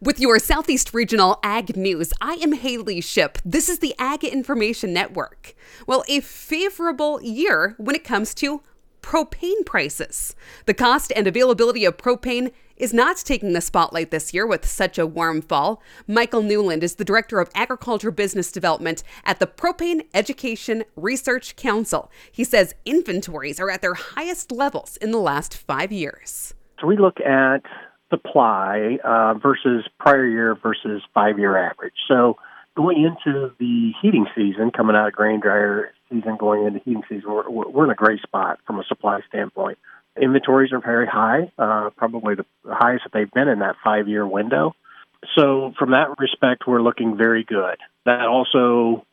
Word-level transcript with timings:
With 0.00 0.20
your 0.20 0.38
Southeast 0.38 0.94
Regional 0.94 1.40
Ag 1.42 1.76
News, 1.76 2.12
I 2.20 2.34
am 2.34 2.52
Haley 2.52 3.00
Ship. 3.00 3.36
This 3.44 3.68
is 3.68 3.80
the 3.80 3.96
Ag 3.98 4.22
Information 4.22 4.92
Network. 4.92 5.56
Well, 5.88 6.04
a 6.06 6.20
favorable 6.20 7.20
year 7.20 7.74
when 7.78 7.96
it 7.96 8.04
comes 8.04 8.32
to 8.34 8.62
propane 9.02 9.66
prices. 9.66 10.36
The 10.66 10.74
cost 10.74 11.12
and 11.16 11.26
availability 11.26 11.84
of 11.84 11.96
propane 11.96 12.52
is 12.76 12.94
not 12.94 13.16
taking 13.16 13.54
the 13.54 13.60
spotlight 13.60 14.12
this 14.12 14.32
year 14.32 14.46
with 14.46 14.68
such 14.68 14.98
a 14.98 15.06
warm 15.06 15.42
fall. 15.42 15.82
Michael 16.06 16.42
Newland 16.42 16.84
is 16.84 16.94
the 16.94 17.04
Director 17.04 17.40
of 17.40 17.50
Agriculture 17.56 18.12
Business 18.12 18.52
Development 18.52 19.02
at 19.24 19.40
the 19.40 19.48
Propane 19.48 20.06
Education 20.14 20.84
Research 20.94 21.56
Council. 21.56 22.08
He 22.30 22.44
says 22.44 22.76
inventories 22.84 23.58
are 23.58 23.68
at 23.68 23.82
their 23.82 23.94
highest 23.94 24.52
levels 24.52 24.96
in 24.98 25.10
the 25.10 25.18
last 25.18 25.56
five 25.56 25.90
years. 25.90 26.54
So 26.80 26.86
we 26.86 26.96
look 26.96 27.18
at 27.18 27.64
supply 28.10 28.98
uh, 29.04 29.34
versus 29.34 29.84
prior 29.98 30.26
year 30.26 30.54
versus 30.54 31.02
five 31.14 31.38
year 31.38 31.56
average. 31.56 31.94
So 32.08 32.36
going 32.76 33.02
into 33.02 33.52
the 33.58 33.92
heating 34.00 34.26
season, 34.34 34.70
coming 34.70 34.96
out 34.96 35.08
of 35.08 35.12
grain 35.12 35.40
dryer 35.40 35.92
season, 36.08 36.36
going 36.38 36.64
into 36.64 36.78
heating 36.80 37.02
season, 37.08 37.30
we're, 37.30 37.68
we're 37.68 37.84
in 37.84 37.90
a 37.90 37.96
great 37.96 38.20
spot 38.22 38.60
from 38.66 38.78
a 38.78 38.84
supply 38.84 39.20
standpoint. 39.28 39.78
Inventories 40.20 40.72
are 40.72 40.80
very 40.80 41.06
high, 41.06 41.52
uh, 41.58 41.90
probably 41.96 42.34
the 42.34 42.46
highest 42.66 43.04
that 43.04 43.12
they've 43.12 43.30
been 43.30 43.48
in 43.48 43.60
that 43.60 43.76
five 43.84 44.08
year 44.08 44.26
window. 44.26 44.74
So 45.36 45.72
from 45.78 45.90
that 45.90 46.14
respect, 46.18 46.66
we're 46.66 46.82
looking 46.82 47.16
very 47.16 47.44
good. 47.44 47.76
That 48.04 48.26
also 48.26 49.04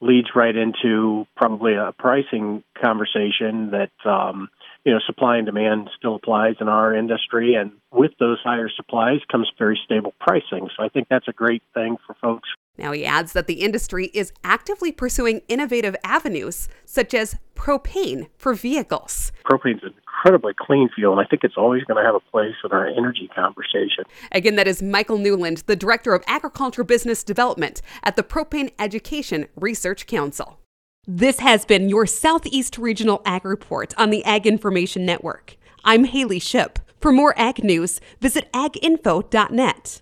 leads 0.00 0.28
right 0.34 0.54
into 0.54 1.26
probably 1.36 1.74
a 1.74 1.92
pricing 1.98 2.62
conversation 2.80 3.70
that 3.70 3.90
um, 4.04 4.48
you 4.84 4.92
know, 4.92 5.00
supply 5.06 5.38
and 5.38 5.46
demand 5.46 5.90
still 5.96 6.14
applies 6.16 6.56
in 6.60 6.68
our 6.68 6.94
industry. 6.94 7.54
And 7.54 7.72
with 7.92 8.12
those 8.20 8.38
higher 8.44 8.68
supplies 8.68 9.20
comes 9.30 9.50
very 9.58 9.78
stable 9.84 10.14
pricing. 10.20 10.68
So 10.76 10.84
I 10.84 10.88
think 10.88 11.08
that's 11.08 11.28
a 11.28 11.32
great 11.32 11.62
thing 11.72 11.96
for 12.06 12.14
folks. 12.20 12.48
Now, 12.76 12.92
he 12.92 13.04
adds 13.04 13.32
that 13.34 13.46
the 13.46 13.62
industry 13.62 14.10
is 14.14 14.32
actively 14.42 14.90
pursuing 14.90 15.42
innovative 15.48 15.94
avenues 16.02 16.68
such 16.84 17.14
as 17.14 17.36
propane 17.54 18.28
for 18.36 18.52
vehicles. 18.52 19.30
Propane 19.44 19.76
is 19.76 19.84
an 19.84 19.94
incredibly 19.96 20.54
clean 20.58 20.88
fuel, 20.94 21.12
and 21.16 21.24
I 21.24 21.28
think 21.28 21.44
it's 21.44 21.56
always 21.56 21.84
going 21.84 22.02
to 22.02 22.04
have 22.04 22.16
a 22.16 22.30
place 22.30 22.56
in 22.64 22.72
our 22.72 22.88
energy 22.88 23.30
conversation. 23.34 24.04
Again, 24.32 24.56
that 24.56 24.66
is 24.66 24.82
Michael 24.82 25.18
Newland, 25.18 25.58
the 25.66 25.76
Director 25.76 26.14
of 26.14 26.24
Agriculture 26.26 26.82
Business 26.82 27.22
Development 27.22 27.80
at 28.02 28.16
the 28.16 28.24
Propane 28.24 28.72
Education 28.78 29.46
Research 29.54 30.08
Council. 30.08 30.58
This 31.06 31.40
has 31.40 31.66
been 31.66 31.90
your 31.90 32.06
Southeast 32.06 32.78
Regional 32.78 33.20
Ag 33.26 33.44
Report 33.44 33.92
on 33.98 34.08
the 34.08 34.24
Ag 34.24 34.46
Information 34.46 35.04
Network. 35.04 35.58
I'm 35.84 36.04
Haley 36.04 36.38
Ship. 36.38 36.78
For 36.98 37.12
more 37.12 37.38
ag 37.38 37.62
news, 37.62 38.00
visit 38.22 38.50
aginfo.net. 38.54 39.92